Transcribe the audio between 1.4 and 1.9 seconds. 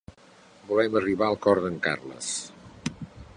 cor d'en